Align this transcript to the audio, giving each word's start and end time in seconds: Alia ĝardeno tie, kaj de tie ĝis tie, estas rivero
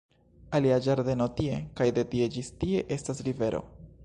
Alia 0.59 0.79
ĝardeno 0.85 1.27
tie, 1.41 1.59
kaj 1.81 1.89
de 1.99 2.07
tie 2.15 2.33
ĝis 2.39 2.53
tie, 2.65 2.85
estas 2.97 3.27
rivero 3.31 3.67